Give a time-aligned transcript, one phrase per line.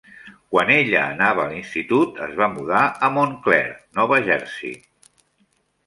[0.53, 4.77] Quan ella anava a l'institut, es va mudar a Montclair, Nova Jersey.